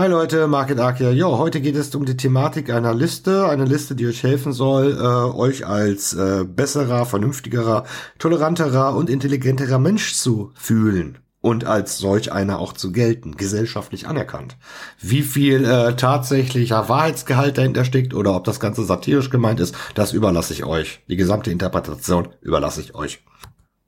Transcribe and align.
Hi 0.00 0.08
Leute, 0.08 0.46
Market 0.46 0.80
Arc 0.80 0.96
hier. 0.96 1.12
Jo, 1.12 1.36
heute 1.36 1.60
geht 1.60 1.76
es 1.76 1.94
um 1.94 2.06
die 2.06 2.16
Thematik 2.16 2.70
einer 2.70 2.94
Liste. 2.94 3.46
Eine 3.46 3.66
Liste, 3.66 3.94
die 3.94 4.06
euch 4.06 4.22
helfen 4.22 4.54
soll, 4.54 4.96
äh, 4.98 5.36
euch 5.36 5.66
als 5.66 6.14
äh, 6.14 6.44
besserer, 6.44 7.04
vernünftigerer, 7.04 7.84
toleranterer 8.18 8.96
und 8.96 9.10
intelligenterer 9.10 9.78
Mensch 9.78 10.14
zu 10.14 10.52
fühlen. 10.54 11.18
Und 11.42 11.66
als 11.66 11.98
solch 11.98 12.32
einer 12.32 12.60
auch 12.60 12.72
zu 12.72 12.92
gelten, 12.92 13.36
gesellschaftlich 13.36 14.06
anerkannt. 14.08 14.56
Wie 15.02 15.20
viel 15.20 15.66
äh, 15.66 15.94
tatsächlicher 15.96 16.88
Wahrheitsgehalt 16.88 17.58
dahinter 17.58 17.84
steckt 17.84 18.14
oder 18.14 18.34
ob 18.34 18.44
das 18.44 18.58
Ganze 18.58 18.84
satirisch 18.84 19.28
gemeint 19.28 19.60
ist, 19.60 19.74
das 19.94 20.14
überlasse 20.14 20.54
ich 20.54 20.64
euch. 20.64 21.00
Die 21.10 21.16
gesamte 21.16 21.50
Interpretation 21.50 22.28
überlasse 22.40 22.80
ich 22.80 22.94
euch. 22.94 23.22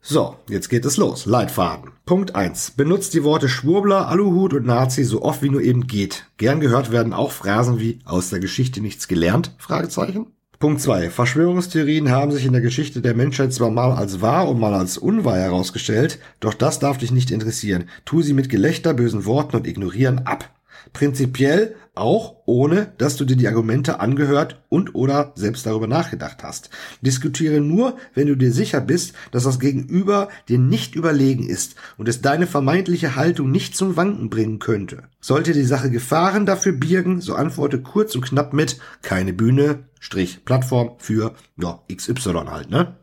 So, 0.05 0.35
jetzt 0.49 0.69
geht 0.69 0.85
es 0.85 0.97
los. 0.97 1.27
Leitfaden. 1.27 1.93
Punkt 2.07 2.35
eins: 2.35 2.73
Benutzt 2.73 3.15
die 3.15 3.23
Worte 3.23 3.49
Schwurbler, 3.49 4.09
Aluhut 4.09 4.53
und 4.53 4.67
Nazi 4.67 5.05
so 5.05 5.23
oft 5.23 5.43
wie 5.43 5.49
nur 5.49 5.63
eben 5.63 5.87
geht. 5.87 6.27
Gern 6.39 6.59
gehört 6.59 6.91
werden 6.91 7.13
auch 7.13 7.31
Phrasen 7.31 7.79
wie 7.79 8.01
aus 8.05 8.29
der 8.29 8.41
Geschichte 8.41 8.81
nichts 8.81 9.07
gelernt? 9.07 9.55
Fragezeichen. 9.59 10.27
Punkt 10.59 10.81
zwei: 10.81 11.09
Verschwörungstheorien 11.09 12.11
haben 12.11 12.33
sich 12.33 12.45
in 12.45 12.53
der 12.53 12.63
Geschichte 12.63 13.01
der 13.01 13.15
Menschheit 13.15 13.53
zwar 13.53 13.71
mal 13.71 13.93
als 13.93 14.21
wahr 14.21 14.49
und 14.49 14.59
mal 14.59 14.75
als 14.75 14.99
unwahr 14.99 15.39
herausgestellt, 15.39 16.19
doch 16.41 16.55
das 16.55 16.81
darf 16.81 16.99
dich 16.99 17.13
nicht 17.13 17.31
interessieren. 17.31 17.89
Tu 18.05 18.23
sie 18.23 18.35
mit 18.35 18.49
Gelächter, 18.49 18.95
bösen 18.95 19.25
Worten 19.25 19.55
und 19.55 19.69
Ignorieren 19.69 20.27
ab. 20.27 20.51
Prinzipiell 20.93 21.77
auch 21.95 22.37
ohne, 22.47 22.93
dass 22.97 23.17
du 23.17 23.25
dir 23.25 23.37
die 23.37 23.49
Argumente 23.49 24.01
angehört 24.01 24.63
und 24.69 24.95
oder 24.95 25.33
selbst 25.35 25.67
darüber 25.67 25.87
nachgedacht 25.87 26.43
hast. 26.43 26.71
Diskutiere 27.03 27.61
nur, 27.61 27.99
wenn 28.15 28.27
du 28.27 28.35
dir 28.35 28.53
sicher 28.53 28.81
bist, 28.81 29.15
dass 29.31 29.45
das 29.45 29.61
Gegenüber 29.61 30.29
dir 30.49 30.59
nicht 30.59 30.95
überlegen 30.95 31.49
ist 31.49 31.75
und 31.99 32.09
es 32.09 32.23
deine 32.23 32.47
vermeintliche 32.47 33.15
Haltung 33.15 33.51
nicht 33.51 33.77
zum 33.77 33.97
Wanken 33.97 34.31
bringen 34.31 34.59
könnte. 34.59 35.05
Sollte 35.21 35.53
die 35.53 35.65
Sache 35.65 35.91
Gefahren 35.91 36.47
dafür 36.47 36.73
birgen, 36.73 37.21
so 37.21 37.35
antworte 37.35 37.83
kurz 37.83 38.15
und 38.15 38.25
knapp 38.25 38.55
mit 38.55 38.79
keine 39.03 39.33
Bühne, 39.35 39.85
Strich, 40.01 40.45
Plattform 40.45 40.93
für, 40.99 41.35
ja, 41.61 41.81
XY 41.95 42.47
halt, 42.49 42.71
ne? 42.71 42.97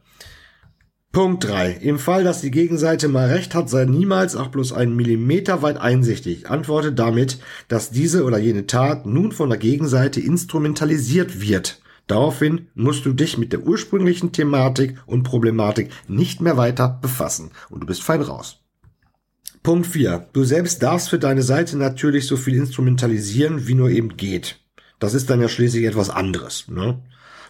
Punkt 1.11 1.43
3. 1.45 1.71
Im 1.81 1.97
Fall, 1.97 2.23
dass 2.23 2.41
die 2.41 2.51
Gegenseite 2.51 3.07
mal 3.07 3.29
recht 3.29 3.55
hat, 3.55 3.67
sei 3.67 3.85
niemals 3.85 4.35
auch 4.35 4.49
bloß 4.49 4.73
einen 4.73 4.95
Millimeter 4.95 5.63
weit 5.63 5.77
einsichtig. 5.77 6.47
Antworte 6.51 6.93
damit, 6.93 7.39
dass 7.67 7.89
diese 7.89 8.25
oder 8.25 8.37
jene 8.37 8.67
Tat 8.67 9.07
nun 9.07 9.31
von 9.31 9.49
der 9.49 9.57
Gegenseite 9.57 10.21
instrumentalisiert 10.21 11.41
wird. 11.41 11.81
Daraufhin 12.05 12.67
musst 12.75 13.07
du 13.07 13.13
dich 13.13 13.39
mit 13.39 13.53
der 13.53 13.63
ursprünglichen 13.63 14.33
Thematik 14.33 14.97
und 15.07 15.23
Problematik 15.23 15.89
nicht 16.07 16.41
mehr 16.41 16.57
weiter 16.57 16.99
befassen 17.01 17.51
und 17.71 17.81
du 17.81 17.87
bist 17.87 18.03
fein 18.03 18.21
raus. 18.21 18.59
Punkt 19.63 19.87
4. 19.87 20.27
Du 20.31 20.43
selbst 20.43 20.83
darfst 20.83 21.09
für 21.09 21.19
deine 21.19 21.41
Seite 21.41 21.75
natürlich 21.75 22.27
so 22.27 22.37
viel 22.37 22.53
instrumentalisieren, 22.55 23.67
wie 23.67 23.73
nur 23.73 23.89
eben 23.89 24.15
geht. 24.15 24.59
Das 24.99 25.15
ist 25.15 25.31
dann 25.31 25.41
ja 25.41 25.49
schließlich 25.49 25.85
etwas 25.85 26.11
anderes, 26.11 26.67
ne? 26.67 27.01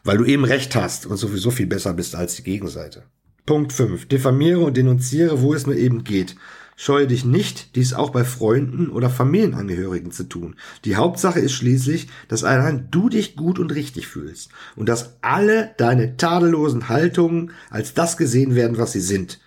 Weil 0.06 0.18
du 0.18 0.24
eben 0.24 0.46
recht 0.46 0.76
hast 0.76 1.06
und 1.06 1.18
sowieso 1.18 1.52
viel 1.52 1.68
besser 1.68 1.94
bist 1.94 2.16
als 2.16 2.36
die 2.36 2.44
Gegenseite. 2.44 3.04
Punkt 3.50 3.74
5. 3.74 4.08
Diffamiere 4.08 4.60
und 4.60 4.78
denunziere, 4.78 5.42
wo 5.42 5.56
es 5.56 5.66
nur 5.66 5.76
eben 5.76 6.04
geht. 6.04 6.36
Scheue 6.76 7.08
dich 7.08 7.26
nicht, 7.26 7.76
dies 7.76 7.96
auch 7.96 8.12
bei 8.12 8.24
Freunden 8.24 8.92
oder 8.92 9.10
Familienangehörigen 9.10 10.12
zu 10.12 10.26
tun. 10.26 10.56
Die 10.86 10.98
Hauptsache 10.98 11.40
ist 11.40 11.54
schließlich, 11.54 12.10
dass 12.28 12.44
allein 12.44 12.90
du 12.92 13.10
dich 13.10 13.36
gut 13.36 13.58
und 13.58 13.74
richtig 13.74 14.06
fühlst 14.06 14.52
und 14.76 14.88
dass 14.88 15.18
alle 15.24 15.74
deine 15.80 16.16
tadellosen 16.16 16.90
Haltungen 16.90 17.50
als 17.72 17.96
das 17.96 18.18
gesehen 18.18 18.54
werden, 18.54 18.78
was 18.78 18.92
sie 18.92 19.02
sind. 19.02 19.40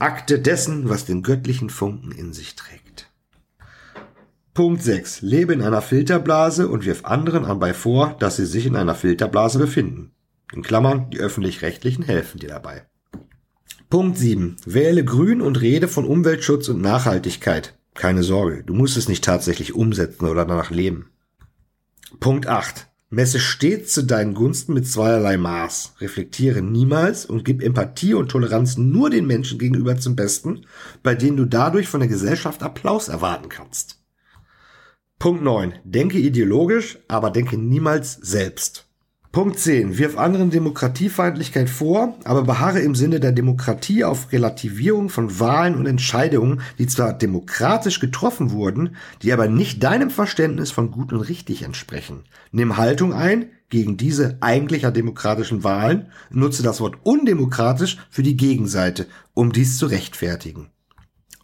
Akte 0.00 0.40
dessen, 0.40 0.88
was 0.88 1.04
den 1.04 1.22
göttlichen 1.22 1.70
Funken 1.70 2.10
in 2.10 2.32
sich 2.32 2.56
trägt. 2.56 3.12
Punkt 4.54 4.82
6. 4.82 5.22
Lebe 5.22 5.52
in 5.52 5.62
einer 5.62 5.82
Filterblase 5.82 6.66
und 6.66 6.84
wirf 6.84 7.04
anderen 7.04 7.44
anbei 7.44 7.74
vor, 7.74 8.16
dass 8.18 8.34
sie 8.34 8.46
sich 8.46 8.66
in 8.66 8.74
einer 8.74 8.96
Filterblase 8.96 9.60
befinden. 9.60 10.10
In 10.52 10.64
Klammern, 10.64 11.10
die 11.10 11.18
öffentlich-rechtlichen 11.18 12.02
helfen 12.02 12.40
dir 12.40 12.48
dabei. 12.48 12.86
Punkt 13.88 14.18
7. 14.18 14.56
Wähle 14.66 15.04
grün 15.04 15.40
und 15.40 15.60
rede 15.60 15.86
von 15.86 16.06
Umweltschutz 16.06 16.68
und 16.68 16.80
Nachhaltigkeit. 16.80 17.78
Keine 17.94 18.24
Sorge, 18.24 18.64
du 18.64 18.74
musst 18.74 18.96
es 18.96 19.08
nicht 19.08 19.22
tatsächlich 19.22 19.76
umsetzen 19.76 20.26
oder 20.26 20.44
danach 20.44 20.72
leben. 20.72 21.10
Punkt 22.18 22.48
8. 22.48 22.88
Messe 23.10 23.38
stets 23.38 23.92
zu 23.92 24.02
deinen 24.02 24.34
Gunsten 24.34 24.74
mit 24.74 24.88
zweierlei 24.88 25.36
Maß. 25.36 25.94
Reflektiere 26.00 26.62
niemals 26.62 27.26
und 27.26 27.44
gib 27.44 27.62
Empathie 27.62 28.14
und 28.14 28.28
Toleranz 28.28 28.76
nur 28.76 29.08
den 29.08 29.28
Menschen 29.28 29.60
gegenüber 29.60 29.96
zum 29.96 30.16
Besten, 30.16 30.66
bei 31.04 31.14
denen 31.14 31.36
du 31.36 31.44
dadurch 31.44 31.86
von 31.86 32.00
der 32.00 32.08
Gesellschaft 32.08 32.64
Applaus 32.64 33.06
erwarten 33.06 33.48
kannst. 33.48 34.02
Punkt 35.20 35.44
9. 35.44 35.74
Denke 35.84 36.18
ideologisch, 36.18 36.98
aber 37.06 37.30
denke 37.30 37.56
niemals 37.56 38.14
selbst. 38.14 38.85
Punkt 39.36 39.58
10. 39.58 39.98
Wirf 39.98 40.16
anderen 40.16 40.48
Demokratiefeindlichkeit 40.48 41.68
vor, 41.68 42.16
aber 42.24 42.44
beharre 42.44 42.80
im 42.80 42.94
Sinne 42.94 43.20
der 43.20 43.32
Demokratie 43.32 44.02
auf 44.02 44.32
Relativierung 44.32 45.10
von 45.10 45.38
Wahlen 45.38 45.74
und 45.74 45.84
Entscheidungen, 45.84 46.62
die 46.78 46.86
zwar 46.86 47.12
demokratisch 47.12 48.00
getroffen 48.00 48.50
wurden, 48.50 48.96
die 49.20 49.34
aber 49.34 49.46
nicht 49.46 49.84
deinem 49.84 50.08
Verständnis 50.08 50.70
von 50.70 50.90
gut 50.90 51.12
und 51.12 51.20
richtig 51.20 51.64
entsprechen. 51.64 52.24
Nimm 52.50 52.78
Haltung 52.78 53.12
ein 53.12 53.50
gegen 53.68 53.98
diese 53.98 54.38
eigentlicher 54.40 54.90
demokratischen 54.90 55.62
Wahlen, 55.64 56.06
nutze 56.30 56.62
das 56.62 56.80
Wort 56.80 56.96
undemokratisch 57.02 57.98
für 58.08 58.22
die 58.22 58.38
Gegenseite, 58.38 59.04
um 59.34 59.52
dies 59.52 59.76
zu 59.76 59.84
rechtfertigen. 59.84 60.70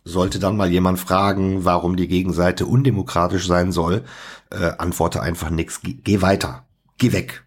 Sollte 0.02 0.38
dann 0.38 0.56
mal 0.56 0.70
jemand 0.70 0.98
fragen, 0.98 1.66
warum 1.66 1.96
die 1.96 2.08
Gegenseite 2.08 2.64
undemokratisch 2.64 3.46
sein 3.46 3.70
soll, 3.70 4.02
äh, 4.48 4.70
antworte 4.78 5.20
einfach 5.20 5.50
nix, 5.50 5.82
geh, 5.82 5.92
geh 5.92 6.22
weiter, 6.22 6.64
geh 6.96 7.12
weg. 7.12 7.44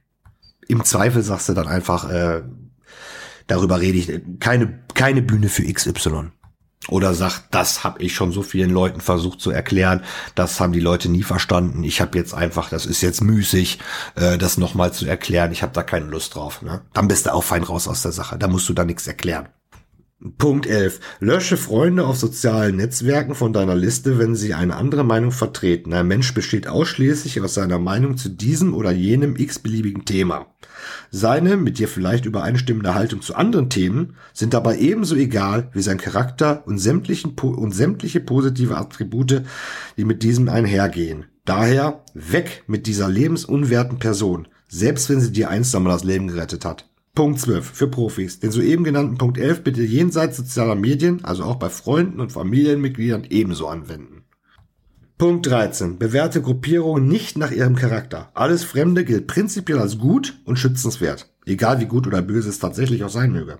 Im 0.67 0.83
Zweifel 0.83 1.21
sagst 1.21 1.49
du 1.49 1.53
dann 1.53 1.67
einfach, 1.67 2.09
äh, 2.09 2.43
darüber 3.47 3.79
rede 3.79 3.97
ich, 3.97 4.39
keine, 4.39 4.79
keine 4.93 5.21
Bühne 5.21 5.49
für 5.49 5.63
XY. 5.63 6.31
Oder 6.87 7.15
sagt, 7.15 7.45
das 7.51 7.83
habe 7.83 8.03
ich 8.03 8.13
schon 8.13 8.31
so 8.31 8.43
vielen 8.43 8.69
Leuten 8.69 9.01
versucht 9.01 9.41
zu 9.41 9.49
erklären, 9.49 10.03
das 10.35 10.59
haben 10.59 10.71
die 10.71 10.79
Leute 10.79 11.09
nie 11.09 11.23
verstanden. 11.23 11.83
Ich 11.83 11.99
habe 11.99 12.17
jetzt 12.17 12.33
einfach, 12.33 12.69
das 12.69 12.85
ist 12.85 13.01
jetzt 13.01 13.21
müßig, 13.21 13.79
äh, 14.15 14.37
das 14.37 14.57
nochmal 14.57 14.93
zu 14.93 15.07
erklären. 15.07 15.51
Ich 15.51 15.63
habe 15.63 15.73
da 15.73 15.81
keine 15.81 16.05
Lust 16.05 16.35
drauf. 16.35 16.61
Ne? 16.61 16.81
Dann 16.93 17.07
bist 17.07 17.25
du 17.25 17.33
auch 17.33 17.43
fein 17.43 17.63
raus 17.63 17.87
aus 17.87 18.03
der 18.03 18.11
Sache. 18.11 18.37
Da 18.37 18.47
musst 18.47 18.69
du 18.69 18.73
da 18.73 18.85
nichts 18.85 19.07
erklären. 19.07 19.49
Punkt 20.37 20.65
11. 20.65 21.01
Lösche 21.19 21.57
Freunde 21.57 22.07
auf 22.07 22.17
sozialen 22.17 22.77
Netzwerken 22.77 23.35
von 23.35 23.51
deiner 23.51 23.75
Liste, 23.75 24.17
wenn 24.17 24.33
sie 24.33 24.53
eine 24.53 24.77
andere 24.77 25.03
Meinung 25.03 25.31
vertreten. 25.31 25.93
Ein 25.93 26.07
Mensch 26.07 26.33
besteht 26.33 26.67
ausschließlich 26.67 27.41
aus 27.41 27.53
seiner 27.53 27.79
Meinung 27.79 28.15
zu 28.15 28.29
diesem 28.29 28.73
oder 28.73 28.91
jenem 28.91 29.35
x-beliebigen 29.35 30.05
Thema. 30.05 30.47
Seine 31.11 31.57
mit 31.57 31.79
dir 31.79 31.89
vielleicht 31.89 32.25
übereinstimmende 32.25 32.95
Haltung 32.95 33.21
zu 33.21 33.35
anderen 33.35 33.69
Themen 33.69 34.15
sind 34.33 34.53
dabei 34.53 34.77
ebenso 34.77 35.15
egal 35.15 35.69
wie 35.73 35.81
sein 35.81 35.97
Charakter 35.97 36.65
und, 36.65 36.77
sämtlichen, 36.77 37.33
und 37.33 37.73
sämtliche 37.73 38.21
positive 38.21 38.77
Attribute, 38.77 39.43
die 39.97 40.05
mit 40.05 40.23
diesem 40.23 40.47
einhergehen. 40.47 41.25
Daher 41.43 42.03
weg 42.13 42.63
mit 42.67 42.87
dieser 42.87 43.09
lebensunwerten 43.09 43.99
Person, 43.99 44.47
selbst 44.69 45.09
wenn 45.09 45.19
sie 45.19 45.33
dir 45.33 45.49
einmal 45.49 45.93
das 45.93 46.05
Leben 46.05 46.29
gerettet 46.29 46.63
hat. 46.63 46.87
Punkt 47.15 47.39
12 47.39 47.65
für 47.65 47.87
Profis. 47.87 48.39
Den 48.39 48.51
soeben 48.51 48.83
genannten 48.83 49.17
Punkt 49.17 49.37
11 49.37 49.63
bitte 49.63 49.81
jenseits 49.81 50.35
sozialer 50.35 50.75
Medien, 50.75 51.23
also 51.23 51.43
auch 51.45 51.55
bei 51.55 51.69
Freunden 51.69 52.19
und 52.19 52.33
Familienmitgliedern 52.33 53.25
ebenso 53.29 53.67
anwenden. 53.67 54.14
Punkt 55.17 55.47
13. 55.47 55.97
Bewerte 55.97 56.41
Gruppierungen 56.41 57.07
nicht 57.07 57.37
nach 57.37 57.51
ihrem 57.51 57.77
Charakter. 57.77 58.31
Alles 58.33 58.65
Fremde 58.65 59.05
gilt 59.05 59.27
prinzipiell 59.27 59.79
als 59.79 59.97
gut 59.97 60.41
und 60.43 60.59
schützenswert. 60.59 61.29
Egal 61.45 61.79
wie 61.79 61.85
gut 61.85 62.05
oder 62.05 62.21
böse 62.21 62.49
es 62.49 62.59
tatsächlich 62.59 63.01
auch 63.05 63.09
sein 63.09 63.31
möge. 63.31 63.59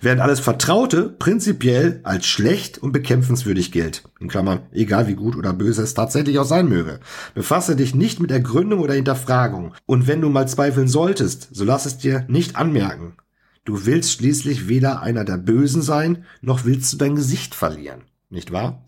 Während 0.00 0.22
alles 0.22 0.40
Vertraute 0.40 1.10
prinzipiell 1.10 2.00
als 2.04 2.24
schlecht 2.24 2.78
und 2.78 2.92
bekämpfenswürdig 2.92 3.70
gilt. 3.70 4.04
In 4.18 4.28
Klammern, 4.28 4.60
egal 4.72 5.06
wie 5.06 5.14
gut 5.14 5.36
oder 5.36 5.52
böse 5.52 5.82
es 5.82 5.92
tatsächlich 5.92 6.38
auch 6.38 6.46
sein 6.46 6.70
möge. 6.70 7.00
Befasse 7.34 7.76
dich 7.76 7.94
nicht 7.94 8.18
mit 8.20 8.30
Ergründung 8.30 8.80
oder 8.80 8.94
Hinterfragung. 8.94 9.74
Und 9.84 10.06
wenn 10.06 10.22
du 10.22 10.30
mal 10.30 10.48
zweifeln 10.48 10.88
solltest, 10.88 11.48
so 11.52 11.66
lass 11.66 11.84
es 11.84 11.98
dir 11.98 12.24
nicht 12.28 12.56
anmerken. 12.56 13.12
Du 13.66 13.84
willst 13.84 14.12
schließlich 14.12 14.68
weder 14.68 15.02
einer 15.02 15.26
der 15.26 15.36
Bösen 15.36 15.82
sein, 15.82 16.24
noch 16.40 16.64
willst 16.64 16.94
du 16.94 16.96
dein 16.96 17.14
Gesicht 17.14 17.54
verlieren. 17.54 18.04
Nicht 18.30 18.52
wahr? 18.52 18.82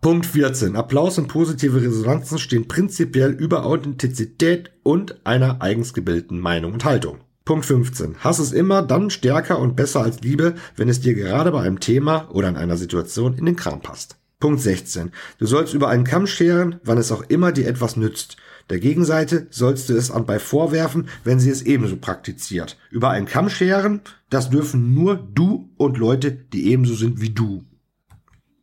Punkt 0.00 0.26
14. 0.26 0.76
Applaus 0.76 1.18
und 1.18 1.28
positive 1.28 1.80
Resonanzen 1.80 2.38
stehen 2.38 2.68
prinzipiell 2.68 3.30
über 3.30 3.66
Authentizität 3.66 4.70
und 4.82 5.26
einer 5.26 5.60
eigens 5.60 5.92
gebildeten 5.92 6.40
Meinung 6.40 6.72
und 6.72 6.84
Haltung. 6.84 7.18
Punkt 7.44 7.66
15. 7.66 8.16
Hass 8.20 8.38
ist 8.38 8.52
immer 8.52 8.80
dann 8.80 9.10
stärker 9.10 9.58
und 9.58 9.76
besser 9.76 10.00
als 10.00 10.22
Liebe, 10.22 10.54
wenn 10.76 10.88
es 10.88 11.00
dir 11.00 11.14
gerade 11.14 11.52
bei 11.52 11.60
einem 11.60 11.80
Thema 11.80 12.30
oder 12.30 12.48
in 12.48 12.56
einer 12.56 12.78
Situation 12.78 13.36
in 13.36 13.44
den 13.44 13.56
Kram 13.56 13.82
passt. 13.82 14.16
Punkt 14.40 14.60
16. 14.60 15.12
Du 15.38 15.46
sollst 15.46 15.74
über 15.74 15.88
einen 15.88 16.04
Kamm 16.04 16.26
scheren, 16.26 16.80
wann 16.84 16.98
es 16.98 17.12
auch 17.12 17.22
immer 17.28 17.52
dir 17.52 17.68
etwas 17.68 17.96
nützt. 17.96 18.36
Der 18.70 18.78
Gegenseite 18.78 19.46
sollst 19.50 19.90
du 19.90 19.94
es 19.94 20.10
anbei 20.10 20.38
vorwerfen, 20.38 21.08
wenn 21.22 21.38
sie 21.38 21.50
es 21.50 21.62
ebenso 21.62 21.96
praktiziert. 21.96 22.78
Über 22.90 23.10
einen 23.10 23.26
Kamm 23.26 23.50
scheren, 23.50 24.00
das 24.30 24.48
dürfen 24.48 24.94
nur 24.94 25.16
du 25.16 25.68
und 25.76 25.98
Leute, 25.98 26.32
die 26.32 26.70
ebenso 26.70 26.94
sind 26.94 27.20
wie 27.20 27.30
du. 27.30 27.64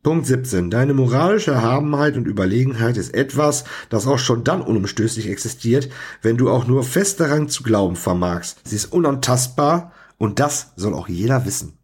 Punkt 0.04 0.26
17. 0.26 0.68
Deine 0.68 0.94
moralische 0.94 1.52
Erhabenheit 1.52 2.16
und 2.16 2.26
Überlegenheit 2.26 2.96
ist 2.96 3.14
etwas, 3.14 3.62
das 3.88 4.08
auch 4.08 4.18
schon 4.18 4.42
dann 4.42 4.60
unumstößlich 4.60 5.28
existiert, 5.28 5.90
wenn 6.22 6.36
du 6.36 6.50
auch 6.50 6.66
nur 6.66 6.82
fest 6.82 7.20
daran 7.20 7.48
zu 7.48 7.62
glauben 7.62 7.94
vermagst. 7.94 8.58
Sie 8.64 8.74
ist 8.74 8.92
unantastbar 8.92 9.92
und 10.18 10.40
das 10.40 10.72
soll 10.74 10.94
auch 10.94 11.08
jeder 11.08 11.46
wissen. 11.46 11.78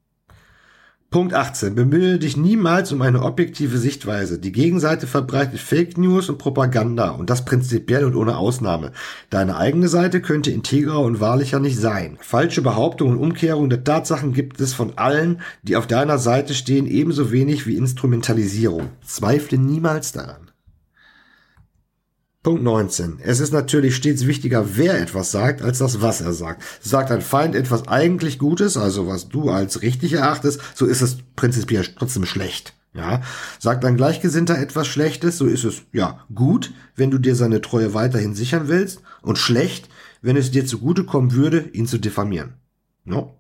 Punkt 1.11 1.33
18. 1.33 1.75
Bemühe 1.75 2.19
dich 2.19 2.37
niemals 2.37 2.93
um 2.93 3.01
eine 3.01 3.23
objektive 3.23 3.79
Sichtweise. 3.79 4.39
Die 4.39 4.53
Gegenseite 4.53 5.07
verbreitet 5.07 5.59
Fake 5.59 5.97
News 5.97 6.29
und 6.29 6.37
Propaganda 6.37 7.13
und 7.13 7.31
das 7.31 7.47
prinzipiell 7.47 8.05
und 8.05 8.15
ohne 8.15 8.37
Ausnahme. 8.37 8.93
Deine 9.31 9.57
eigene 9.57 9.89
Seite 9.89 10.21
könnte 10.21 10.51
integrer 10.51 11.01
und 11.01 11.19
wahrlicher 11.19 11.61
nicht 11.61 11.79
sein. 11.79 12.19
Falsche 12.21 12.61
Behauptungen 12.61 13.17
und 13.17 13.25
Umkehrungen 13.25 13.71
der 13.71 13.85
Tatsachen 13.85 14.35
gibt 14.35 14.61
es 14.61 14.75
von 14.75 14.99
allen, 14.99 15.41
die 15.63 15.77
auf 15.77 15.87
deiner 15.87 16.19
Seite 16.19 16.53
stehen, 16.53 16.87
ebenso 16.87 17.33
wenig 17.33 17.67
wie 17.67 17.77
Instrumentalisierung. 17.77 18.91
Zweifle 19.03 19.57
niemals 19.57 20.13
daran. 20.13 20.48
Punkt 22.49 22.63
19. 22.63 23.19
Es 23.23 23.41
ist 23.41 23.53
natürlich 23.53 23.95
stets 23.95 24.27
wichtiger, 24.27 24.79
wer 24.79 24.99
etwas 24.99 25.31
sagt, 25.31 25.61
als 25.61 25.81
das, 25.81 26.01
was 26.01 26.23
er 26.23 26.33
sagt. 26.33 26.63
Sagt 26.81 27.11
ein 27.11 27.21
Feind 27.21 27.55
etwas 27.55 27.89
eigentlich 27.89 28.39
Gutes, 28.39 28.79
also 28.79 29.07
was 29.07 29.29
du 29.29 29.51
als 29.51 29.83
richtig 29.83 30.15
erachtest, 30.15 30.59
so 30.75 30.87
ist 30.87 31.03
es 31.03 31.19
prinzipiell 31.37 31.87
trotzdem 31.99 32.25
schlecht. 32.25 32.73
Ja, 32.95 33.21
sagt 33.59 33.85
ein 33.85 33.99
Gleichgesinnter 33.99 34.57
etwas 34.57 34.87
Schlechtes, 34.87 35.37
so 35.37 35.45
ist 35.45 35.65
es, 35.65 35.83
ja, 35.93 36.25
gut, 36.35 36.73
wenn 36.97 37.11
du 37.11 37.19
dir 37.19 37.37
seine 37.37 37.61
Treue 37.61 37.93
weiterhin 37.93 38.35
sichern 38.35 38.67
willst 38.69 39.03
und 39.21 39.37
schlecht, 39.37 39.91
wenn 40.23 40.39
es 40.39 40.51
dir 40.51 40.65
zugutekommen 40.65 41.33
würde, 41.33 41.69
ihn 41.75 41.87
zu 41.87 41.99
diffamieren. 41.99 42.55
No? 43.05 43.37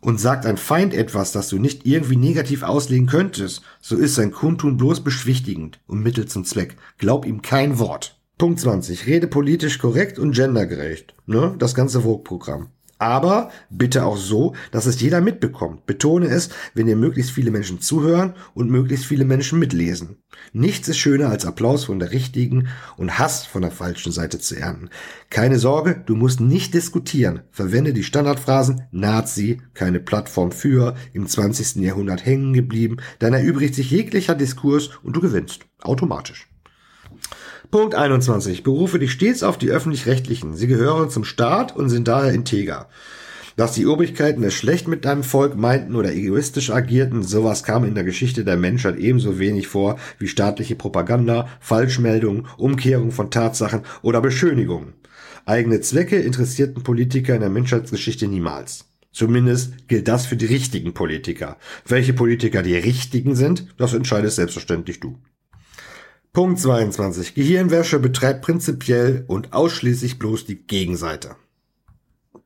Und 0.00 0.20
sagt 0.20 0.46
ein 0.46 0.56
Feind 0.56 0.94
etwas, 0.94 1.32
das 1.32 1.50
du 1.50 1.58
nicht 1.58 1.84
irgendwie 1.84 2.16
negativ 2.16 2.62
auslegen 2.62 3.08
könntest, 3.08 3.60
so 3.82 3.94
ist 3.94 4.14
sein 4.14 4.32
Kundtun 4.32 4.78
bloß 4.78 5.04
beschwichtigend 5.04 5.80
und 5.86 6.02
Mittel 6.02 6.24
zum 6.28 6.46
Zweck. 6.46 6.78
Glaub 6.96 7.26
ihm 7.26 7.42
kein 7.42 7.78
Wort. 7.78 8.16
Punkt 8.42 8.58
20. 8.58 9.06
Rede 9.06 9.28
politisch 9.28 9.78
korrekt 9.78 10.18
und 10.18 10.34
gendergerecht. 10.34 11.14
Ne? 11.26 11.54
Das 11.60 11.76
ganze 11.76 12.00
Vogue-Programm. 12.00 12.70
Aber 12.98 13.52
bitte 13.70 14.04
auch 14.04 14.16
so, 14.16 14.56
dass 14.72 14.86
es 14.86 15.00
jeder 15.00 15.20
mitbekommt. 15.20 15.86
Betone 15.86 16.26
es, 16.26 16.48
wenn 16.74 16.86
dir 16.86 16.96
möglichst 16.96 17.30
viele 17.30 17.52
Menschen 17.52 17.80
zuhören 17.80 18.34
und 18.54 18.68
möglichst 18.68 19.06
viele 19.06 19.24
Menschen 19.24 19.60
mitlesen. 19.60 20.16
Nichts 20.52 20.88
ist 20.88 20.98
schöner 20.98 21.28
als 21.28 21.46
Applaus 21.46 21.84
von 21.84 22.00
der 22.00 22.10
richtigen 22.10 22.66
und 22.96 23.16
Hass 23.16 23.46
von 23.46 23.62
der 23.62 23.70
falschen 23.70 24.10
Seite 24.10 24.40
zu 24.40 24.56
ernten. 24.56 24.90
Keine 25.30 25.60
Sorge, 25.60 26.02
du 26.04 26.16
musst 26.16 26.40
nicht 26.40 26.74
diskutieren. 26.74 27.42
Verwende 27.52 27.92
die 27.92 28.02
Standardphrasen 28.02 28.88
Nazi, 28.90 29.60
keine 29.72 30.00
Plattform 30.00 30.50
für, 30.50 30.96
im 31.12 31.28
20. 31.28 31.76
Jahrhundert 31.76 32.26
hängen 32.26 32.54
geblieben, 32.54 32.96
dann 33.20 33.34
erübrigt 33.34 33.76
sich 33.76 33.92
jeglicher 33.92 34.34
Diskurs 34.34 34.90
und 35.04 35.14
du 35.14 35.20
gewinnst. 35.20 35.60
Automatisch. 35.80 36.51
Punkt 37.72 37.94
21. 37.94 38.64
Berufe 38.64 38.98
dich 38.98 39.12
stets 39.12 39.42
auf 39.42 39.56
die 39.56 39.70
öffentlich-rechtlichen. 39.70 40.54
Sie 40.54 40.66
gehören 40.66 41.08
zum 41.08 41.24
Staat 41.24 41.74
und 41.74 41.88
sind 41.88 42.06
daher 42.06 42.34
integer. 42.34 42.90
Dass 43.56 43.72
die 43.72 43.86
Obrigkeiten 43.86 44.44
es 44.44 44.52
schlecht 44.52 44.88
mit 44.88 45.06
deinem 45.06 45.22
Volk 45.22 45.56
meinten 45.56 45.96
oder 45.96 46.12
egoistisch 46.12 46.68
agierten, 46.68 47.22
sowas 47.22 47.62
kam 47.62 47.86
in 47.86 47.94
der 47.94 48.04
Geschichte 48.04 48.44
der 48.44 48.58
Menschheit 48.58 48.98
ebenso 48.98 49.38
wenig 49.38 49.68
vor 49.68 49.98
wie 50.18 50.28
staatliche 50.28 50.76
Propaganda, 50.76 51.48
Falschmeldungen, 51.60 52.46
Umkehrung 52.58 53.10
von 53.10 53.30
Tatsachen 53.30 53.80
oder 54.02 54.20
Beschönigungen. 54.20 54.92
Eigene 55.46 55.80
Zwecke 55.80 56.16
interessierten 56.16 56.82
Politiker 56.82 57.34
in 57.34 57.40
der 57.40 57.48
Menschheitsgeschichte 57.48 58.28
niemals. 58.28 58.84
Zumindest 59.12 59.88
gilt 59.88 60.08
das 60.08 60.26
für 60.26 60.36
die 60.36 60.44
richtigen 60.44 60.92
Politiker. 60.92 61.56
Welche 61.86 62.12
Politiker 62.12 62.62
die 62.62 62.76
richtigen 62.76 63.34
sind, 63.34 63.74
das 63.78 63.94
entscheidest 63.94 64.36
selbstverständlich 64.36 65.00
du. 65.00 65.16
Punkt 66.34 66.58
22. 66.60 67.34
Gehirnwäsche 67.34 67.98
betreibt 67.98 68.40
prinzipiell 68.40 69.24
und 69.26 69.52
ausschließlich 69.52 70.18
bloß 70.18 70.46
die 70.46 70.66
Gegenseite. 70.66 71.36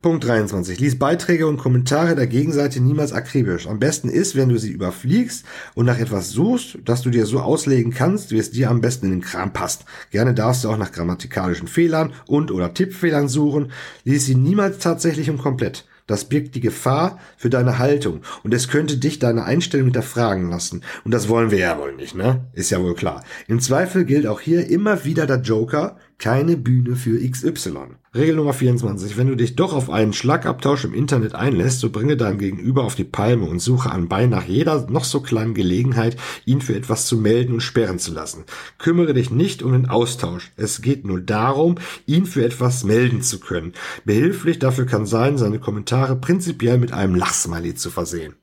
Punkt 0.01 0.25
23. 0.25 0.77
Lies 0.77 0.99
Beiträge 0.99 1.47
und 1.47 1.55
Kommentare 1.55 2.13
der 2.15 2.27
Gegenseite 2.27 2.81
niemals 2.81 3.13
akribisch. 3.13 3.65
Am 3.65 3.79
besten 3.79 4.09
ist, 4.09 4.35
wenn 4.35 4.49
du 4.49 4.59
sie 4.59 4.71
überfliegst 4.71 5.45
und 5.73 5.85
nach 5.85 5.99
etwas 5.99 6.31
suchst, 6.31 6.79
das 6.83 7.01
du 7.01 7.11
dir 7.11 7.25
so 7.25 7.39
auslegen 7.39 7.93
kannst, 7.93 8.31
wie 8.31 8.39
es 8.39 8.51
dir 8.51 8.69
am 8.69 8.81
besten 8.81 9.05
in 9.05 9.13
den 9.13 9.21
Kram 9.21 9.53
passt. 9.53 9.85
Gerne 10.11 10.33
darfst 10.33 10.65
du 10.65 10.69
auch 10.69 10.77
nach 10.77 10.91
grammatikalischen 10.91 11.69
Fehlern 11.69 12.11
und 12.27 12.51
oder 12.51 12.73
Tippfehlern 12.73 13.29
suchen. 13.29 13.71
Lies 14.03 14.25
sie 14.25 14.35
niemals 14.35 14.79
tatsächlich 14.79 15.29
und 15.29 15.37
komplett. 15.37 15.85
Das 16.07 16.25
birgt 16.25 16.55
die 16.55 16.61
Gefahr 16.61 17.19
für 17.37 17.49
deine 17.49 17.77
Haltung 17.77 18.21
und 18.43 18.53
es 18.53 18.69
könnte 18.69 18.97
dich 18.97 19.19
deine 19.19 19.43
Einstellung 19.43 19.87
hinterfragen 19.87 20.49
lassen. 20.49 20.81
Und 21.03 21.13
das 21.13 21.29
wollen 21.29 21.51
wir 21.51 21.59
ja 21.59 21.77
wohl 21.77 21.93
nicht, 21.93 22.15
ne? 22.15 22.45
Ist 22.53 22.71
ja 22.71 22.81
wohl 22.81 22.95
klar. 22.95 23.23
Im 23.47 23.59
Zweifel 23.59 24.05
gilt 24.05 24.25
auch 24.25 24.39
hier 24.39 24.69
immer 24.69 25.03
wieder 25.05 25.27
der 25.27 25.41
Joker, 25.41 25.97
keine 26.19 26.57
Bühne 26.57 26.95
für 26.95 27.19
XY. 27.19 27.97
Regel 28.15 28.35
Nummer 28.35 28.53
24. 28.53 29.17
Wenn 29.17 29.27
du 29.27 29.35
dich 29.35 29.55
doch 29.55 29.73
auf 29.73 29.91
einen 29.91 30.13
Schlagabtausch 30.13 30.85
im 30.85 30.95
Internet 30.95 31.35
einlässt, 31.35 31.79
so 31.79 31.91
bringe 31.91 32.17
deinem 32.17 32.39
Gegenüber 32.39 32.83
auf 32.83 32.95
die 32.95 33.03
Palme 33.03 33.45
und 33.45 33.59
suche 33.59 33.91
anbei 33.91 34.25
nach 34.25 34.45
jeder 34.45 34.89
noch 34.89 35.03
so 35.03 35.21
kleinen 35.21 35.53
Gelegenheit, 35.53 36.17
ihn 36.45 36.61
für 36.61 36.75
etwas 36.75 37.05
zu 37.05 37.17
melden 37.17 37.53
und 37.53 37.61
sperren 37.61 37.99
zu 37.99 38.13
lassen. 38.13 38.45
Kümmere 38.79 39.13
dich 39.13 39.29
nicht 39.29 39.61
um 39.61 39.73
den 39.73 39.87
Austausch. 39.87 40.51
Es 40.55 40.81
geht 40.81 41.05
nur 41.05 41.21
darum, 41.21 41.75
ihn 42.07 42.25
für 42.25 42.43
etwas 42.43 42.83
melden 42.83 43.21
zu 43.21 43.39
können. 43.39 43.73
Behilflich 44.03 44.57
dafür 44.57 44.87
kann 44.87 45.05
sein, 45.05 45.37
seine 45.37 45.59
Kommentare 45.59 46.15
prinzipiell 46.15 46.79
mit 46.79 46.93
einem 46.93 47.13
Lachsmiley 47.13 47.75
zu 47.75 47.91
versehen. 47.91 48.33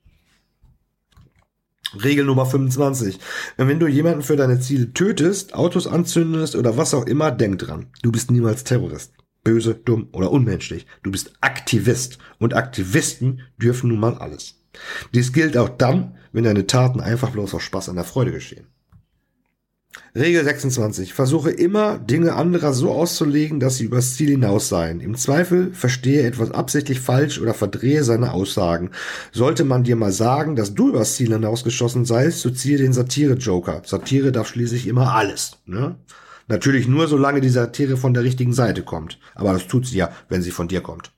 Regel 2.03 2.25
Nummer 2.25 2.47
25. 2.47 3.19
Wenn 3.57 3.79
du 3.79 3.87
jemanden 3.87 4.23
für 4.23 4.37
deine 4.37 4.61
Ziele 4.61 4.93
tötest, 4.93 5.55
Autos 5.55 5.87
anzündest 5.87 6.57
oder 6.57 6.77
was 6.77 6.95
auch 6.95 7.07
immer, 7.07 7.31
denk 7.31 7.59
dran. 7.59 7.87
Du 8.03 8.11
bist 8.11 8.31
niemals 8.31 8.65
Terrorist. 8.65 9.13
Böse, 9.45 9.75
dumm 9.75 10.09
oder 10.13 10.33
unmenschlich. 10.33 10.87
Du 11.03 11.11
bist 11.11 11.35
Aktivist. 11.41 12.19
Und 12.39 12.55
Aktivisten 12.55 13.43
dürfen 13.59 13.91
nun 13.91 14.01
mal 14.01 14.15
alles. 14.15 14.57
Dies 15.15 15.33
gilt 15.33 15.57
auch 15.57 15.69
dann, 15.69 16.17
wenn 16.33 16.45
deine 16.45 16.67
Taten 16.67 17.01
einfach 17.01 17.31
bloß 17.31 17.55
aus 17.55 17.63
Spaß 17.63 17.91
an 17.91 17.97
der 17.97 18.05
Freude 18.05 18.33
geschehen. 18.33 18.67
Regel 20.17 20.45
26. 20.45 21.13
Versuche 21.13 21.51
immer, 21.51 21.99
Dinge 21.99 22.35
anderer 22.35 22.73
so 22.73 22.93
auszulegen, 22.93 23.59
dass 23.59 23.77
sie 23.77 23.85
übers 23.85 24.15
Ziel 24.15 24.31
hinaus 24.31 24.69
seien. 24.69 25.01
Im 25.01 25.17
Zweifel 25.17 25.73
verstehe 25.73 26.23
etwas 26.23 26.53
absichtlich 26.53 27.01
falsch 27.01 27.41
oder 27.41 27.53
verdrehe 27.53 28.05
seine 28.05 28.33
Aussagen. 28.33 28.91
Sollte 29.33 29.65
man 29.65 29.83
dir 29.83 29.97
mal 29.97 30.13
sagen, 30.13 30.55
dass 30.55 30.75
du 30.75 30.91
übers 30.91 31.17
Ziel 31.17 31.33
hinausgeschossen 31.33 32.05
seist, 32.05 32.41
so 32.41 32.51
ziehe 32.51 32.79
den 32.79 32.93
Satire-Joker. 32.93 33.83
Satire 33.85 34.31
darf 34.31 34.49
schließlich 34.49 34.87
immer 34.87 35.15
alles. 35.15 35.59
Ne? 35.67 35.97
Natürlich 36.47 36.87
nur, 36.87 37.09
solange 37.09 37.41
die 37.41 37.49
Satire 37.49 37.97
von 37.97 38.15
der 38.15 38.23
richtigen 38.23 38.53
Seite 38.53 38.83
kommt. 38.83 39.19
Aber 39.35 39.53
das 39.53 39.67
tut 39.67 39.87
sie 39.87 39.97
ja, 39.97 40.13
wenn 40.29 40.43
sie 40.43 40.51
von 40.51 40.69
dir 40.69 40.81
kommt. 40.81 41.11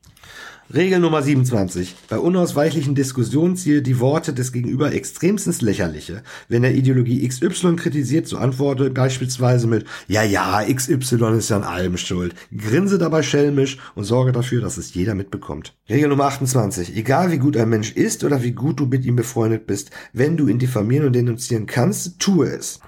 Regel 0.75 0.99
Nummer 0.99 1.23
27. 1.23 1.95
Bei 2.09 2.19
unausweichlichen 2.19 2.97
Diskussionen 2.97 3.57
ziehe 3.57 3.83
die 3.83 4.01
Worte 4.01 4.33
des 4.33 4.53
Gegenüber 4.53 4.93
extremstens 4.93 5.61
lächerliche. 5.61 6.25
Wenn 6.49 6.65
er 6.65 6.75
Ideologie 6.75 7.27
XY 7.27 7.77
kritisiert, 7.77 8.27
so 8.27 8.37
antworte 8.37 8.91
beispielsweise 8.91 9.69
mit 9.69 9.87
Ja, 10.09 10.25
ja, 10.25 10.65
XY 10.65 11.37
ist 11.39 11.51
ja 11.51 11.57
an 11.57 11.63
allem 11.63 11.97
schuld. 11.97 12.35
Grinse 12.57 12.99
dabei 12.99 13.23
schelmisch 13.23 13.79
und 13.95 14.05
sorge 14.05 14.33
dafür, 14.33 14.61
dass 14.61 14.77
es 14.77 14.93
jeder 14.93 15.15
mitbekommt. 15.15 15.77
Regel 15.89 16.09
Nummer 16.09 16.25
28. 16.25 16.97
Egal 16.97 17.31
wie 17.31 17.39
gut 17.39 17.57
ein 17.57 17.69
Mensch 17.69 17.93
ist 17.93 18.25
oder 18.25 18.43
wie 18.43 18.53
gut 18.53 18.81
du 18.81 18.87
mit 18.87 19.05
ihm 19.05 19.15
befreundet 19.15 19.69
bist, 19.69 19.93
wenn 20.13 20.37
du 20.37 20.49
ihn 20.49 20.59
diffamieren 20.59 21.07
und 21.07 21.13
denunzieren 21.15 21.67
kannst, 21.67 22.19
tue 22.19 22.49
es 22.49 22.81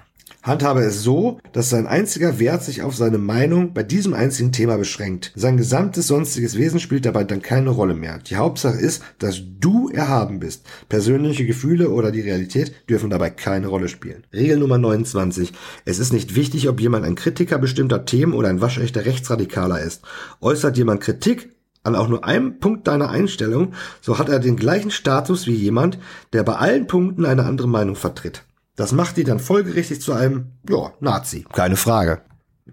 handhabe 0.49 0.81
es 0.81 1.03
so, 1.03 1.39
dass 1.53 1.69
sein 1.69 1.87
einziger 1.87 2.39
Wert 2.39 2.63
sich 2.63 2.81
auf 2.81 2.95
seine 2.95 3.17
Meinung 3.17 3.73
bei 3.73 3.83
diesem 3.83 4.13
einzigen 4.13 4.51
Thema 4.51 4.77
beschränkt. 4.77 5.31
Sein 5.35 5.57
gesamtes 5.57 6.07
sonstiges 6.07 6.57
Wesen 6.57 6.79
spielt 6.79 7.05
dabei 7.05 7.23
dann 7.23 7.41
keine 7.41 7.69
Rolle 7.69 7.93
mehr. 7.93 8.19
Die 8.19 8.35
Hauptsache 8.35 8.77
ist, 8.77 9.03
dass 9.19 9.41
du 9.59 9.89
erhaben 9.89 10.39
bist. 10.39 10.65
Persönliche 10.89 11.45
Gefühle 11.45 11.89
oder 11.89 12.11
die 12.11 12.21
Realität 12.21 12.73
dürfen 12.89 13.09
dabei 13.09 13.29
keine 13.29 13.67
Rolle 13.67 13.87
spielen. 13.87 14.25
Regel 14.33 14.57
Nummer 14.57 14.77
29. 14.77 15.53
Es 15.85 15.99
ist 15.99 16.11
nicht 16.11 16.35
wichtig, 16.35 16.67
ob 16.67 16.81
jemand 16.81 17.05
ein 17.05 17.15
Kritiker 17.15 17.57
bestimmter 17.57 18.05
Themen 18.05 18.33
oder 18.33 18.49
ein 18.49 18.61
waschechter 18.61 19.05
Rechtsradikaler 19.05 19.81
ist. 19.81 20.01
Äußert 20.41 20.77
jemand 20.77 21.01
Kritik, 21.01 21.49
an 21.83 21.95
auch 21.95 22.09
nur 22.09 22.25
einem 22.25 22.59
Punkt 22.59 22.87
deiner 22.87 23.09
Einstellung, 23.09 23.73
so 24.01 24.19
hat 24.19 24.29
er 24.29 24.39
den 24.39 24.57
gleichen 24.57 24.91
Status 24.91 25.47
wie 25.47 25.55
jemand, 25.55 25.97
der 26.33 26.43
bei 26.43 26.55
allen 26.55 26.87
Punkten 26.87 27.25
eine 27.25 27.45
andere 27.45 27.67
Meinung 27.67 27.95
vertritt. 27.95 28.43
Das 28.79 28.93
macht 28.93 29.17
die 29.17 29.25
dann 29.25 29.39
folgerichtig 29.39 29.99
zu 29.99 30.13
einem, 30.13 30.53
ja, 30.69 30.93
Nazi. 31.01 31.45
Keine 31.51 31.75
Frage. 31.75 32.21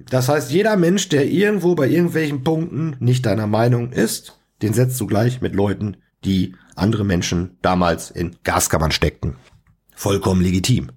Das 0.09 0.29
heißt, 0.29 0.53
jeder 0.53 0.77
Mensch, 0.77 1.09
der 1.09 1.27
irgendwo 1.27 1.75
bei 1.75 1.89
irgendwelchen 1.89 2.45
Punkten 2.45 2.95
nicht 3.01 3.27
deiner 3.27 3.49
Meinung 3.49 3.91
ist, 3.91 4.39
den 4.63 4.73
setzt 4.73 5.01
du 5.01 5.09
gleich 5.09 5.41
mit 5.41 5.57
Leuten, 5.57 5.97
die 6.25 6.55
andere 6.77 7.05
Menschen 7.05 7.59
damals 7.61 8.13
in 8.13 8.37
Gaskammern 8.45 8.93
steckten. 8.93 9.35
Vollkommen 9.97 10.43
legitim. 10.43 10.93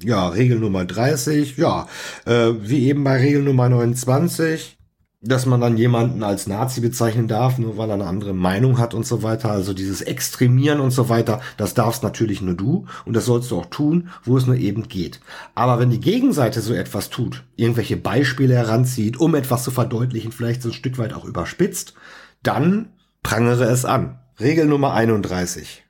Ja, 0.00 0.28
Regel 0.28 0.60
Nummer 0.60 0.84
30, 0.84 1.56
ja, 1.56 1.88
äh, 2.24 2.52
wie 2.60 2.86
eben 2.86 3.02
bei 3.02 3.16
Regel 3.16 3.42
Nummer 3.42 3.68
29, 3.68 4.78
dass 5.22 5.44
man 5.44 5.60
dann 5.60 5.76
jemanden 5.76 6.22
als 6.22 6.46
Nazi 6.46 6.80
bezeichnen 6.80 7.28
darf, 7.28 7.58
nur 7.58 7.76
weil 7.76 7.90
er 7.90 7.94
eine 7.94 8.06
andere 8.06 8.32
Meinung 8.32 8.78
hat 8.78 8.94
und 8.94 9.04
so 9.04 9.22
weiter. 9.22 9.50
Also 9.50 9.74
dieses 9.74 10.00
Extremieren 10.00 10.80
und 10.80 10.92
so 10.92 11.10
weiter, 11.10 11.40
das 11.58 11.74
darfst 11.74 12.02
natürlich 12.02 12.40
nur 12.40 12.54
du 12.54 12.86
und 13.04 13.14
das 13.14 13.26
sollst 13.26 13.50
du 13.50 13.58
auch 13.58 13.66
tun, 13.66 14.08
wo 14.24 14.38
es 14.38 14.46
nur 14.46 14.56
eben 14.56 14.88
geht. 14.88 15.20
Aber 15.54 15.78
wenn 15.78 15.90
die 15.90 16.00
Gegenseite 16.00 16.62
so 16.62 16.72
etwas 16.72 17.10
tut, 17.10 17.44
irgendwelche 17.56 17.98
Beispiele 17.98 18.54
heranzieht, 18.54 19.20
um 19.20 19.34
etwas 19.34 19.62
zu 19.62 19.70
verdeutlichen, 19.70 20.32
vielleicht 20.32 20.62
so 20.62 20.70
ein 20.70 20.74
Stück 20.74 20.96
weit 20.96 21.12
auch 21.12 21.26
überspitzt, 21.26 21.94
dann 22.42 22.88
prangere 23.22 23.64
es 23.64 23.84
an. 23.84 24.20
Regel 24.40 24.64
Nummer 24.64 24.94
31. 24.94 25.84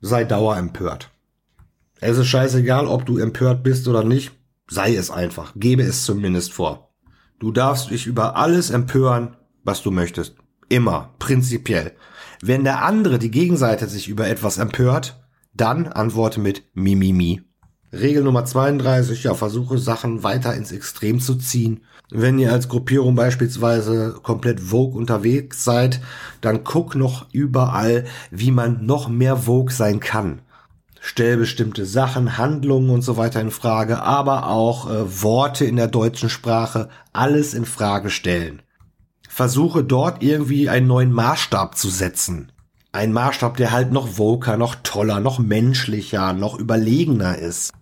Sei 0.00 0.24
dauerempört. 0.24 1.10
Es 2.00 2.18
ist 2.18 2.26
scheißegal, 2.26 2.88
ob 2.88 3.06
du 3.06 3.18
empört 3.18 3.62
bist 3.62 3.86
oder 3.86 4.02
nicht. 4.02 4.32
Sei 4.68 4.96
es 4.96 5.10
einfach. 5.10 5.52
Gebe 5.54 5.84
es 5.84 6.04
zumindest 6.04 6.52
vor. 6.52 6.93
Du 7.38 7.52
darfst 7.52 7.90
dich 7.90 8.06
über 8.06 8.36
alles 8.36 8.70
empören, 8.70 9.36
was 9.64 9.82
du 9.82 9.90
möchtest. 9.90 10.36
Immer. 10.68 11.10
Prinzipiell. 11.18 11.92
Wenn 12.42 12.64
der 12.64 12.82
andere, 12.84 13.18
die 13.18 13.30
Gegenseite, 13.30 13.88
sich 13.88 14.08
über 14.08 14.28
etwas 14.28 14.58
empört, 14.58 15.24
dann 15.54 15.86
antworte 15.86 16.40
mit 16.40 16.64
Mimimi. 16.74 17.42
Regel 17.92 18.24
Nummer 18.24 18.44
32, 18.44 19.24
ja, 19.24 19.34
versuche 19.34 19.78
Sachen 19.78 20.24
weiter 20.24 20.54
ins 20.54 20.72
Extrem 20.72 21.20
zu 21.20 21.36
ziehen. 21.36 21.82
Wenn 22.10 22.38
ihr 22.38 22.52
als 22.52 22.68
Gruppierung 22.68 23.14
beispielsweise 23.14 24.16
komplett 24.22 24.60
Vogue 24.60 24.98
unterwegs 24.98 25.64
seid, 25.64 26.00
dann 26.40 26.64
guck 26.64 26.96
noch 26.96 27.26
überall, 27.32 28.04
wie 28.30 28.50
man 28.50 28.84
noch 28.84 29.08
mehr 29.08 29.36
Vogue 29.36 29.72
sein 29.72 30.00
kann. 30.00 30.40
Stell 31.06 31.36
bestimmte 31.36 31.84
Sachen, 31.84 32.38
Handlungen 32.38 32.88
und 32.88 33.02
so 33.02 33.18
weiter 33.18 33.38
in 33.38 33.50
Frage, 33.50 34.00
aber 34.00 34.48
auch 34.48 34.90
äh, 34.90 35.22
Worte 35.22 35.66
in 35.66 35.76
der 35.76 35.86
deutschen 35.86 36.30
Sprache, 36.30 36.88
alles 37.12 37.52
in 37.52 37.66
Frage 37.66 38.08
stellen. 38.08 38.62
Versuche 39.28 39.84
dort 39.84 40.22
irgendwie 40.22 40.70
einen 40.70 40.86
neuen 40.86 41.12
Maßstab 41.12 41.76
zu 41.76 41.90
setzen. 41.90 42.52
Ein 42.92 43.12
Maßstab, 43.12 43.58
der 43.58 43.70
halt 43.70 43.92
noch 43.92 44.16
woker, 44.16 44.56
noch 44.56 44.76
toller, 44.76 45.20
noch 45.20 45.38
menschlicher, 45.38 46.32
noch 46.32 46.58
überlegener 46.58 47.36
ist. 47.36 47.74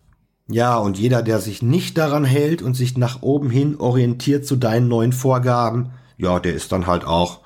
Ja, 0.49 0.76
und 0.79 0.99
jeder, 0.99 1.23
der 1.23 1.38
sich 1.38 1.62
nicht 1.62 1.99
daran 1.99 2.25
hält 2.25 2.61
und 2.61 2.75
sich 2.75 2.99
nach 2.99 3.23
oben 3.23 3.50
hin 3.50 3.76
orientiert 3.79 4.47
zu 4.47 4.57
deinen 4.57 4.88
neuen 4.88 5.12
Vorgaben, 5.12 5.93
ja, 6.17 6.41
der 6.41 6.55
ist 6.55 6.73
dann 6.73 6.88
halt 6.88 7.05
auch, 7.05 7.38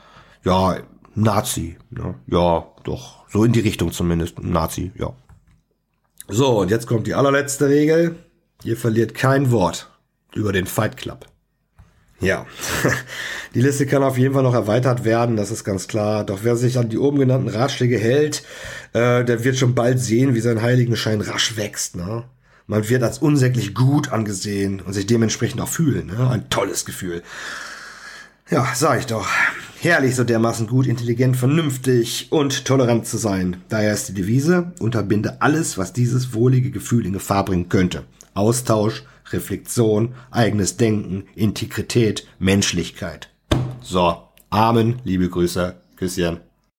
ja, 0.43 0.79
Nazi. 1.15 1.77
Ja, 1.91 2.15
ja 2.27 2.67
doch, 2.83 3.29
so 3.29 3.45
in 3.45 3.53
die 3.53 3.61
Richtung 3.61 3.93
zumindest, 3.93 4.43
Nazi, 4.43 4.91
ja. 4.99 5.13
So, 6.29 6.61
und 6.61 6.71
jetzt 6.71 6.87
kommt 6.87 7.07
die 7.07 7.15
allerletzte 7.15 7.69
Regel. 7.69 8.17
Ihr 8.65 8.77
verliert 8.77 9.15
kein 9.15 9.51
Wort 9.51 9.91
über 10.35 10.53
den 10.53 10.67
Fight 10.67 10.97
Club. 10.97 11.27
Ja, 12.19 12.47
die 13.55 13.61
Liste 13.61 13.87
kann 13.87 14.03
auf 14.03 14.17
jeden 14.17 14.33
Fall 14.33 14.43
noch 14.43 14.55
erweitert 14.55 15.05
werden, 15.05 15.37
das 15.37 15.51
ist 15.51 15.65
ganz 15.65 15.87
klar. 15.87 16.25
Doch 16.25 16.41
wer 16.43 16.57
sich 16.57 16.79
an 16.79 16.89
die 16.89 16.99
oben 16.99 17.19
genannten 17.19 17.49
Ratschläge 17.49 17.99
hält, 17.99 18.43
äh, 18.95 19.23
der 19.25 19.45
wird 19.45 19.57
schon 19.57 19.75
bald 19.75 20.01
sehen, 20.01 20.35
wie 20.35 20.41
sein 20.41 20.63
Heiligenschein 20.63 21.21
rasch 21.21 21.57
wächst. 21.57 21.95
Ne? 21.95 22.25
Man 22.67 22.89
wird 22.89 23.03
als 23.03 23.19
unsäglich 23.19 23.75
gut 23.75 24.13
angesehen 24.13 24.81
und 24.81 24.95
sich 24.95 25.07
dementsprechend 25.07 25.61
auch 25.61 25.69
fühlen. 25.69 26.07
Ne? 26.07 26.31
Ein 26.31 26.49
tolles 26.49 26.87
Gefühl. 26.87 27.23
Ja, 28.49 28.67
sag 28.75 29.01
ich 29.01 29.07
doch. 29.07 29.29
Herrlich, 29.79 30.17
so 30.17 30.25
dermaßen 30.25 30.67
gut, 30.67 30.87
intelligent, 30.87 31.37
vernünftig 31.37 32.29
und 32.31 32.65
tolerant 32.65 33.07
zu 33.07 33.19
sein. 33.19 33.59
Daher 33.69 33.93
ist 33.93 34.09
die 34.09 34.15
Devise, 34.15 34.73
unterbinde 34.81 35.43
alles, 35.43 35.77
was 35.77 35.93
dieses 35.93 36.33
wohlige 36.33 36.71
Gefühl 36.71 37.05
in 37.05 37.13
Gefahr 37.13 37.45
bringen 37.45 37.69
könnte. 37.69 38.05
Austausch, 38.33 39.05
Reflexion, 39.33 40.15
eigenes 40.31 40.79
Denken, 40.79 41.25
Integrität, 41.35 42.27
Menschlichkeit. 42.39 43.29
So, 43.83 44.17
Amen, 44.49 45.01
liebe 45.05 45.29
Grüße, 45.29 45.77
Küsschen. 45.97 46.46